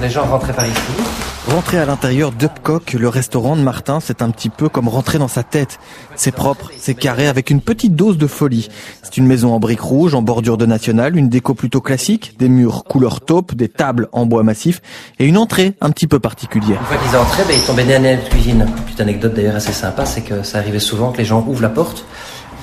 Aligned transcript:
Les 0.00 0.08
gens 0.08 0.24
rentraient 0.24 0.54
par 0.54 0.66
ici. 0.66 0.80
Rentrer 1.46 1.78
à 1.78 1.84
l'intérieur 1.84 2.32
d'Upcock, 2.32 2.94
le 2.94 3.08
restaurant 3.08 3.54
de 3.54 3.60
Martin, 3.60 3.98
c'est 4.00 4.22
un 4.22 4.30
petit 4.30 4.48
peu 4.48 4.70
comme 4.70 4.88
rentrer 4.88 5.18
dans 5.18 5.28
sa 5.28 5.42
tête. 5.42 5.78
C'est 6.14 6.34
propre, 6.34 6.70
c'est 6.78 6.94
carré 6.94 7.26
avec 7.28 7.50
une 7.50 7.60
petite 7.60 7.94
dose 7.94 8.16
de 8.16 8.26
folie. 8.26 8.68
C'est 9.02 9.18
une 9.18 9.26
maison 9.26 9.52
en 9.52 9.60
briques 9.60 9.80
rouges, 9.80 10.14
en 10.14 10.22
bordure 10.22 10.56
de 10.56 10.64
national, 10.64 11.16
une 11.16 11.28
déco 11.28 11.52
plutôt 11.52 11.82
classique, 11.82 12.36
des 12.38 12.48
murs 12.48 12.84
couleur 12.84 13.20
taupe, 13.20 13.54
des 13.54 13.68
tables 13.68 14.08
en 14.12 14.24
bois 14.24 14.42
massif 14.42 14.80
et 15.18 15.26
une 15.26 15.36
entrée 15.36 15.74
un 15.82 15.90
petit 15.90 16.06
peu 16.06 16.18
particulière. 16.18 16.80
Une 16.80 16.86
fois 16.86 16.96
qu'ils 16.96 17.16
entraient, 17.18 17.44
ben, 17.44 17.56
ils 17.56 17.66
tombaient 17.66 17.84
nez 17.84 17.94
à 17.94 17.98
nez 17.98 18.12
à 18.12 18.16
cuisine. 18.16 18.66
Petite 18.86 19.00
anecdote 19.00 19.34
d'ailleurs 19.34 19.56
assez 19.56 19.72
sympa, 19.72 20.06
c'est 20.06 20.22
que 20.22 20.42
ça 20.42 20.58
arrivait 20.58 20.78
souvent 20.78 21.12
que 21.12 21.18
les 21.18 21.24
gens 21.26 21.44
ouvrent 21.46 21.62
la 21.62 21.68
porte, 21.68 22.06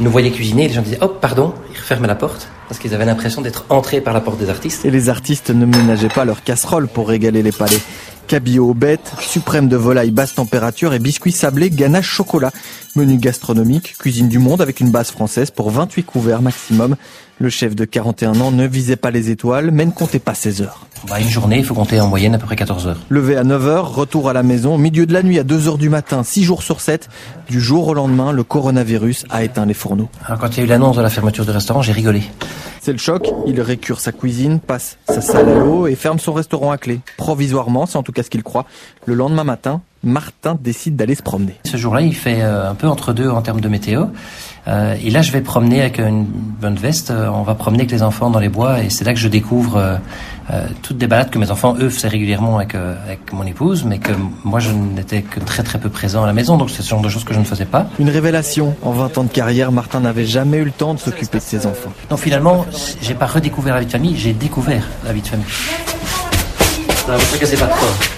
nous 0.00 0.10
voyaient 0.10 0.30
cuisiner 0.30 0.68
les 0.68 0.74
gens 0.74 0.82
disaient 0.82 0.98
hop 1.00 1.20
pardon, 1.20 1.54
ils 1.72 1.78
refermaient 1.78 2.08
la 2.08 2.14
porte 2.14 2.48
parce 2.68 2.80
qu'ils 2.80 2.94
avaient 2.94 3.04
l'impression 3.04 3.42
d'être 3.42 3.64
entrés 3.68 4.00
par 4.00 4.12
la 4.12 4.20
porte 4.20 4.38
des 4.38 4.50
artistes. 4.50 4.84
Et 4.84 4.90
les 4.90 5.08
artistes 5.08 5.50
ne 5.50 5.66
ménageaient 5.66 6.08
pas 6.08 6.24
leurs 6.24 6.42
casseroles 6.42 6.88
pour 6.88 7.08
régaler 7.08 7.42
les 7.42 7.52
palais. 7.52 7.78
Cabillaud 8.26 8.70
aux 8.70 8.74
bêtes, 8.74 9.12
suprême 9.20 9.68
de 9.68 9.76
volaille 9.76 10.10
basse 10.10 10.34
température 10.34 10.92
et 10.92 10.98
biscuits 10.98 11.30
sablés 11.30 11.70
ganache 11.70 12.08
chocolat. 12.08 12.50
Menu 12.96 13.18
gastronomique, 13.18 13.96
cuisine 13.98 14.28
du 14.28 14.40
monde 14.40 14.60
avec 14.60 14.80
une 14.80 14.90
base 14.90 15.12
française 15.12 15.52
pour 15.52 15.70
28 15.70 16.02
couverts 16.02 16.42
maximum. 16.42 16.96
Le 17.38 17.50
chef 17.50 17.76
de 17.76 17.84
41 17.84 18.40
ans 18.40 18.50
ne 18.50 18.66
visait 18.66 18.96
pas 18.96 19.10
les 19.10 19.30
étoiles, 19.30 19.70
mais 19.70 19.84
ne 19.84 19.90
comptait 19.90 20.18
pas 20.18 20.34
ses 20.34 20.62
heures. 20.62 20.86
Bah, 21.06 21.20
une 21.20 21.28
journée, 21.28 21.58
il 21.58 21.64
faut 21.64 21.74
compter 21.74 22.00
en 22.00 22.08
moyenne 22.08 22.34
à 22.34 22.38
peu 22.38 22.46
près 22.46 22.56
14 22.56 22.86
heures. 22.86 22.96
Levé 23.10 23.36
à 23.36 23.44
9h, 23.44 23.80
retour 23.80 24.30
à 24.30 24.32
la 24.32 24.42
maison, 24.42 24.76
au 24.76 24.78
milieu 24.78 25.04
de 25.04 25.12
la 25.12 25.22
nuit 25.22 25.38
à 25.38 25.44
2h 25.44 25.76
du 25.76 25.90
matin, 25.90 26.22
6 26.24 26.44
jours 26.44 26.62
sur 26.62 26.80
7. 26.80 27.10
Du 27.50 27.60
jour 27.60 27.88
au 27.88 27.94
lendemain, 27.94 28.32
le 28.32 28.42
coronavirus 28.42 29.26
a 29.28 29.44
éteint 29.44 29.66
les 29.66 29.74
fourneaux. 29.74 30.08
Alors 30.24 30.38
quand 30.38 30.48
il 30.56 30.60
y 30.60 30.60
a 30.62 30.64
eu 30.64 30.66
l'annonce 30.66 30.96
de 30.96 31.02
la 31.02 31.10
fermeture 31.10 31.44
du 31.44 31.50
restaurant, 31.50 31.82
j'ai 31.82 31.92
rigolé. 31.92 32.22
C'est 32.80 32.92
le 32.92 32.98
choc, 32.98 33.30
il 33.46 33.60
récure 33.60 34.00
sa 34.00 34.12
cuisine, 34.12 34.58
passe 34.58 34.96
sa 35.06 35.20
salle 35.20 35.50
à 35.50 35.54
l'eau 35.58 35.86
et 35.88 35.94
ferme 35.94 36.18
son 36.18 36.32
restaurant 36.32 36.70
à 36.70 36.78
clé. 36.78 37.00
Provisoirement, 37.18 37.84
c'est 37.84 37.98
en 37.98 38.02
tout 38.02 38.12
cas 38.12 38.22
ce 38.22 38.30
qu'il 38.30 38.42
croit. 38.42 38.64
Le 39.04 39.12
lendemain 39.12 39.44
matin, 39.44 39.82
Martin 40.04 40.56
décide 40.60 40.96
d'aller 40.96 41.14
se 41.14 41.22
promener. 41.22 41.56
Ce 41.64 41.76
jour-là, 41.76 42.00
il 42.00 42.14
fait 42.14 42.42
euh, 42.42 42.70
un 42.70 42.74
peu 42.74 42.86
entre 42.86 43.12
deux 43.12 43.28
en 43.28 43.42
termes 43.42 43.60
de 43.60 43.68
météo. 43.68 44.06
Euh, 44.68 44.96
et 45.02 45.10
là, 45.10 45.22
je 45.22 45.32
vais 45.32 45.40
promener 45.40 45.80
avec 45.80 45.98
une 45.98 46.24
bonne 46.24 46.76
veste. 46.76 47.10
Euh, 47.10 47.28
on 47.28 47.42
va 47.42 47.54
promener 47.54 47.82
avec 47.82 47.90
les 47.90 48.02
enfants 48.02 48.30
dans 48.30 48.38
les 48.38 48.48
bois 48.48 48.82
et 48.82 48.90
c'est 48.90 49.04
là 49.04 49.14
que 49.14 49.18
je 49.18 49.28
découvre 49.28 50.00
toutes 50.82 50.96
des 50.98 51.08
balades 51.08 51.30
que 51.30 51.40
mes 51.40 51.50
enfants, 51.50 51.74
eux, 51.80 51.88
faisaient 51.88 52.06
régulièrement 52.06 52.58
avec, 52.58 52.76
avec 52.76 53.32
mon 53.32 53.44
épouse, 53.44 53.84
mais 53.84 53.98
que 53.98 54.12
moi, 54.44 54.60
je 54.60 54.70
n'étais 54.70 55.22
que 55.22 55.40
très 55.40 55.64
très 55.64 55.80
peu 55.80 55.88
présent 55.88 56.22
à 56.22 56.26
la 56.26 56.32
maison. 56.32 56.56
Donc 56.56 56.70
c'est 56.70 56.82
ce 56.82 56.88
genre 56.88 57.00
de 57.00 57.08
choses 57.08 57.24
que 57.24 57.34
je 57.34 57.40
ne 57.40 57.44
faisais 57.44 57.64
pas. 57.64 57.88
Une 57.98 58.10
révélation. 58.10 58.76
En 58.82 58.92
20 58.92 59.18
ans 59.18 59.24
de 59.24 59.28
carrière, 59.28 59.72
Martin 59.72 60.00
n'avait 60.00 60.24
jamais 60.24 60.58
eu 60.58 60.64
le 60.64 60.70
temps 60.70 60.94
de 60.94 61.00
s'occuper 61.00 61.38
de 61.38 61.42
ses 61.42 61.66
enfants. 61.66 61.92
Donc 62.10 62.20
finalement, 62.20 62.64
j'ai 63.02 63.14
pas 63.14 63.26
redécouvert 63.26 63.74
la 63.74 63.80
vie 63.80 63.86
de 63.86 63.92
famille, 63.92 64.16
j'ai 64.16 64.34
découvert 64.34 64.84
la 65.04 65.12
vie 65.12 65.22
de 65.22 65.26
famille. 65.26 65.46
Non, 67.08 67.16
vous 67.16 67.26
tracassez 67.26 67.56
pas 67.56 67.66
trop. 67.66 68.15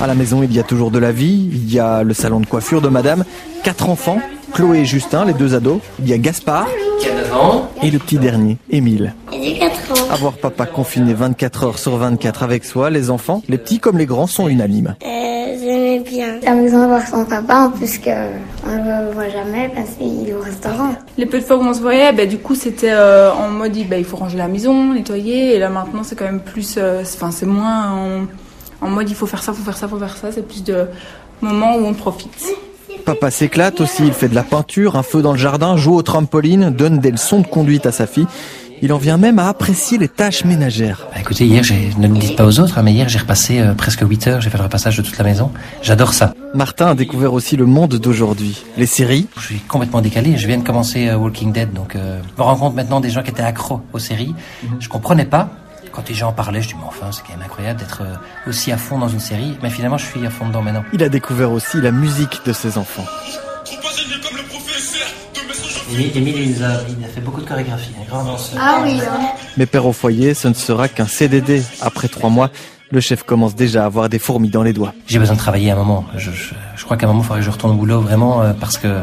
À 0.00 0.06
la 0.06 0.14
maison, 0.14 0.42
il 0.42 0.52
y 0.52 0.60
a 0.60 0.62
toujours 0.62 0.90
de 0.90 0.98
la 0.98 1.10
vie. 1.12 1.48
Il 1.52 1.72
y 1.72 1.78
a 1.80 2.02
le 2.04 2.14
salon 2.14 2.40
de 2.40 2.46
coiffure 2.46 2.80
de 2.80 2.88
madame. 2.88 3.24
Quatre 3.64 3.88
enfants. 3.90 4.20
Chloé 4.54 4.78
et 4.80 4.84
Justin, 4.84 5.24
les 5.24 5.32
deux 5.34 5.54
ados. 5.54 5.80
Il 5.98 6.08
y 6.08 6.12
a 6.12 6.18
Gaspard. 6.18 6.68
Qui 7.00 7.08
a 7.08 7.14
9 7.14 7.34
ans. 7.34 7.68
Et 7.82 7.90
le 7.90 7.98
petit 7.98 8.18
dernier, 8.18 8.56
Émile. 8.70 9.14
J'ai 9.32 9.58
4 9.58 9.92
ans. 9.92 10.12
Avoir 10.12 10.32
papa 10.34 10.66
confiné 10.66 11.14
24 11.14 11.64
heures 11.64 11.78
sur 11.78 11.96
24 11.96 12.42
avec 12.44 12.64
soi, 12.64 12.90
les 12.90 13.10
enfants, 13.10 13.42
les 13.48 13.58
petits 13.58 13.78
comme 13.78 13.98
les 13.98 14.06
grands, 14.06 14.26
sont 14.26 14.48
unanimes. 14.48 14.94
Euh, 15.04 15.56
J'aimais 15.60 16.00
bien. 16.00 16.36
C'est 16.40 16.48
amusant 16.48 16.82
de 16.82 16.86
voir 16.86 17.06
son 17.06 17.24
papa, 17.24 17.66
en 17.66 17.70
plus 17.70 17.98
que 17.98 18.10
on 18.66 18.76
le 18.76 19.12
voit 19.12 19.28
jamais 19.28 19.70
parce 19.74 19.90
qu'il 19.98 20.28
est 20.28 20.32
au 20.34 20.40
restaurant. 20.40 20.94
Les 21.18 21.26
peu 21.26 21.38
de 21.40 21.44
fois 21.44 21.56
où 21.58 21.62
on 21.62 21.74
se 21.74 21.80
voyait, 21.80 22.12
bah, 22.12 22.24
du 22.26 22.38
coup, 22.38 22.54
c'était 22.54 22.90
euh, 22.92 23.30
en 23.32 23.50
mode 23.50 23.76
bah, 23.90 23.98
il 23.98 24.04
faut 24.04 24.16
ranger 24.16 24.38
la 24.38 24.48
maison, 24.48 24.94
nettoyer. 24.94 25.56
Et 25.56 25.58
là, 25.58 25.68
maintenant, 25.68 26.02
c'est 26.04 26.16
quand 26.16 26.24
même 26.24 26.40
plus. 26.40 26.76
euh, 26.78 27.02
c'est- 27.04 27.16
Enfin, 27.16 27.30
c'est 27.32 27.46
moins 27.46 27.90
en, 27.92 28.20
en 28.80 28.88
mode 28.88 29.08
il 29.08 29.14
faut 29.14 29.26
faire 29.26 29.42
ça, 29.42 29.52
faut 29.52 29.62
faire 29.62 29.76
ça, 29.76 29.88
faut 29.88 29.98
faire 29.98 30.16
ça. 30.16 30.32
C'est 30.32 30.46
plus 30.46 30.64
de 30.64 30.86
moments 31.40 31.76
où 31.76 31.84
on 31.84 31.94
profite. 31.94 32.44
Papa 33.04 33.30
s'éclate 33.30 33.80
aussi, 33.80 34.06
il 34.06 34.12
fait 34.12 34.28
de 34.28 34.34
la 34.34 34.42
peinture, 34.42 34.96
un 34.96 35.02
feu 35.02 35.22
dans 35.22 35.32
le 35.32 35.38
jardin, 35.38 35.76
joue 35.76 35.94
au 35.94 36.02
trampoline, 36.02 36.70
donne 36.70 36.98
des 36.98 37.10
leçons 37.10 37.40
de 37.40 37.46
conduite 37.46 37.86
à 37.86 37.92
sa 37.92 38.06
fille. 38.06 38.26
Il 38.80 38.92
en 38.92 38.98
vient 38.98 39.16
même 39.16 39.38
à 39.40 39.48
apprécier 39.48 39.98
les 39.98 40.08
tâches 40.08 40.44
ménagères. 40.44 41.08
Bah, 41.12 41.20
écoutez, 41.20 41.46
hier, 41.46 41.64
ne 41.98 42.06
le 42.06 42.14
dites 42.14 42.36
pas 42.36 42.46
aux 42.46 42.60
autres, 42.60 42.78
hein, 42.78 42.82
mais 42.82 42.92
hier, 42.92 43.08
j'ai 43.08 43.18
repassé 43.18 43.58
euh, 43.58 43.74
presque 43.74 44.02
8 44.08 44.26
heures, 44.28 44.40
j'ai 44.40 44.50
fait 44.50 44.58
le 44.58 44.62
repassage 44.62 44.96
de 44.96 45.02
toute 45.02 45.18
la 45.18 45.24
maison. 45.24 45.50
J'adore 45.82 46.12
ça. 46.12 46.34
Martin 46.54 46.88
a 46.88 46.94
découvert 46.94 47.32
aussi 47.32 47.56
le 47.56 47.66
monde 47.66 47.94
d'aujourd'hui. 47.96 48.64
Les 48.76 48.86
séries, 48.86 49.26
Je 49.36 49.46
suis 49.46 49.58
complètement 49.60 50.00
décalé. 50.00 50.36
Je 50.36 50.46
viens 50.46 50.58
de 50.58 50.64
commencer 50.64 51.08
euh, 51.08 51.16
Walking 51.16 51.52
Dead, 51.52 51.72
donc 51.72 51.96
euh, 51.96 52.20
je 52.22 52.40
me 52.40 52.46
rends 52.46 52.56
compte 52.56 52.74
maintenant 52.74 53.00
des 53.00 53.10
gens 53.10 53.22
qui 53.22 53.30
étaient 53.30 53.42
accros 53.42 53.80
aux 53.92 53.98
séries. 53.98 54.34
Je 54.78 54.88
comprenais 54.88 55.24
pas. 55.24 55.50
Quand 55.98 56.08
les 56.08 56.14
gens 56.14 56.28
en 56.28 56.32
parlaient, 56.32 56.62
je 56.62 56.68
dis, 56.68 56.74
mais 56.76 56.86
enfin, 56.86 57.10
c'est 57.10 57.22
quand 57.26 57.32
même 57.36 57.42
incroyable 57.44 57.80
d'être 57.80 58.02
euh, 58.02 58.14
aussi 58.46 58.70
à 58.70 58.76
fond 58.76 59.00
dans 59.00 59.08
une 59.08 59.18
série. 59.18 59.58
Mais 59.64 59.68
finalement, 59.68 59.98
je 59.98 60.06
suis 60.06 60.24
à 60.24 60.30
fond 60.30 60.46
dedans 60.46 60.62
maintenant. 60.62 60.84
il 60.92 61.02
a 61.02 61.08
découvert 61.08 61.50
aussi 61.50 61.80
la 61.80 61.90
musique 61.90 62.38
de 62.46 62.52
ses 62.52 62.78
enfants. 62.78 63.04
Émile, 65.92 66.16
Émile, 66.16 66.50
il, 66.50 66.62
a, 66.62 66.82
il 66.88 67.04
a 67.04 67.08
fait 67.08 67.20
beaucoup 67.20 67.40
de 67.40 67.48
chorégraphie, 67.48 67.90
un 68.00 68.08
grand 68.08 68.22
danseur. 68.22 68.60
Ah 68.62 68.78
oui, 68.84 69.00
hein. 69.00 69.18
Mais 69.56 69.66
père 69.66 69.86
au 69.86 69.92
foyer, 69.92 70.34
ce 70.34 70.46
ne 70.46 70.54
sera 70.54 70.86
qu'un 70.86 71.08
CDD. 71.08 71.64
Après 71.80 72.06
trois 72.06 72.30
mois, 72.30 72.50
le 72.92 73.00
chef 73.00 73.24
commence 73.24 73.56
déjà 73.56 73.82
à 73.82 73.86
avoir 73.86 74.08
des 74.08 74.20
fourmis 74.20 74.50
dans 74.50 74.62
les 74.62 74.72
doigts. 74.72 74.94
J'ai 75.08 75.18
besoin 75.18 75.34
de 75.34 75.40
travailler 75.40 75.72
à 75.72 75.74
un 75.74 75.78
moment. 75.78 76.04
Je, 76.14 76.30
je, 76.30 76.54
je 76.76 76.84
crois 76.84 76.96
qu'à 76.96 77.06
un 77.06 77.08
moment, 77.08 77.22
il 77.22 77.26
faudrait 77.26 77.40
que 77.40 77.46
je 77.46 77.50
retourne 77.50 77.72
au 77.72 77.76
boulot 77.76 78.00
vraiment 78.00 78.40
euh, 78.40 78.52
parce 78.52 78.78
que 78.78 79.00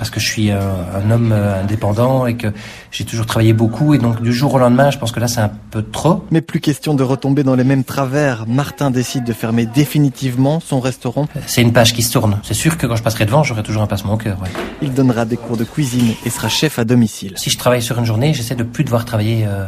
parce 0.00 0.08
que 0.08 0.18
je 0.18 0.24
suis 0.24 0.50
euh, 0.50 0.58
un 0.94 1.10
homme 1.10 1.30
euh, 1.30 1.60
indépendant 1.60 2.24
et 2.24 2.34
que 2.34 2.46
j'ai 2.90 3.04
toujours 3.04 3.26
travaillé 3.26 3.52
beaucoup 3.52 3.92
et 3.92 3.98
donc 3.98 4.22
du 4.22 4.32
jour 4.32 4.54
au 4.54 4.58
lendemain, 4.58 4.90
je 4.90 4.96
pense 4.96 5.12
que 5.12 5.20
là 5.20 5.28
c'est 5.28 5.42
un 5.42 5.52
peu 5.70 5.82
trop. 5.82 6.24
Mais 6.30 6.40
plus 6.40 6.60
question 6.60 6.94
de 6.94 7.02
retomber 7.02 7.42
dans 7.42 7.54
les 7.54 7.64
mêmes 7.64 7.84
travers. 7.84 8.46
Martin 8.48 8.90
décide 8.90 9.24
de 9.24 9.34
fermer 9.34 9.66
définitivement 9.66 10.58
son 10.58 10.80
restaurant. 10.80 11.28
C'est 11.46 11.60
une 11.60 11.74
page 11.74 11.92
qui 11.92 12.02
se 12.02 12.14
tourne. 12.14 12.38
C'est 12.42 12.54
sûr 12.54 12.78
que 12.78 12.86
quand 12.86 12.96
je 12.96 13.02
passerai 13.02 13.26
devant, 13.26 13.42
j'aurai 13.42 13.62
toujours 13.62 13.82
un 13.82 13.86
passement 13.86 14.14
au 14.14 14.16
cœur. 14.16 14.40
Ouais. 14.40 14.48
Il 14.80 14.94
donnera 14.94 15.26
des 15.26 15.36
cours 15.36 15.58
de 15.58 15.64
cuisine 15.64 16.14
et 16.24 16.30
sera 16.30 16.48
chef 16.48 16.78
à 16.78 16.84
domicile. 16.86 17.34
Si 17.36 17.50
je 17.50 17.58
travaille 17.58 17.82
sur 17.82 17.98
une 17.98 18.06
journée, 18.06 18.32
j'essaie 18.32 18.56
de 18.56 18.64
plus 18.64 18.84
devoir 18.84 19.04
travailler 19.04 19.44
euh, 19.46 19.50
euh, 19.50 19.66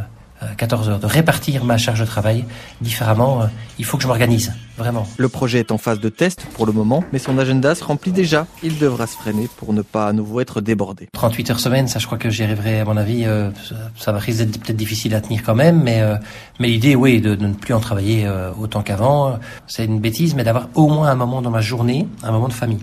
14 0.57 0.89
heures, 0.89 0.99
de 0.99 1.07
répartir 1.07 1.65
ma 1.65 1.79
charge 1.79 2.01
de 2.01 2.05
travail 2.05 2.45
différemment. 2.81 3.43
Euh, 3.43 3.47
il 3.79 3.85
faut 3.85 3.97
que 3.97 4.03
je 4.03 4.09
m'organise, 4.09 4.53
vraiment. 4.77 5.07
Le 5.17 5.29
projet 5.29 5.61
est 5.61 5.73
en 5.73 5.79
phase 5.79 6.01
de 6.01 6.09
test 6.09 6.47
pour 6.55 6.67
le 6.67 6.73
moment, 6.73 7.05
mais 7.13 7.19
son 7.19 7.39
agenda 7.39 7.75
se 7.75 7.85
remplit 7.85 8.13
déjà. 8.13 8.47
Il 8.63 8.79
devra 8.79 9.07
se 9.07 9.17
freiner 9.17 9.49
pour 9.57 9.73
ne 9.73 9.83
pas 9.83 10.09
à 10.09 10.13
nouveau 10.13 10.41
être 10.41 10.61
débordé. 10.61 11.09
38 11.13 11.51
heures 11.51 11.61
semaine, 11.61 11.89
ça 11.89 11.99
je 11.99 12.07
crois 12.07 12.19
que 12.19 12.31
j'y 12.31 12.43
arriverai 12.43 12.81
à 12.81 12.85
mon 12.85 12.97
avis. 12.97 13.25
euh, 13.25 13.51
ça, 13.99 14.13
va 14.13 14.19
risque 14.19 14.39
d'être 14.45 14.61
peut-être 14.61 14.77
difficile 14.77 15.15
à 15.15 15.21
tenir 15.21 15.43
quand 15.43 15.55
même, 15.55 15.83
mais 15.83 16.01
euh, 16.03 16.17
mais 16.61 16.69
l'idée, 16.69 16.95
oui, 16.95 17.21
de, 17.21 17.35
de 17.35 17.47
ne 17.47 17.55
plus 17.55 17.75
en 17.75 17.81
travailler 17.81 18.27
euh, 18.27 18.51
autant 18.61 18.83
qu'avant, 18.83 19.29
euh, 19.29 19.37
c'est 19.67 19.85
une 19.85 20.01
bêtise, 20.01 20.35
mais 20.35 20.45
d'avoir 20.45 20.69
au 20.75 20.89
moins 20.89 21.09
un 21.09 21.15
moment 21.15 21.43
dans 21.43 21.51
ma 21.51 21.61
journée, 21.61 22.07
un 22.23 22.33
moment 22.33 22.49
de 22.49 22.53
famille. 22.53 22.83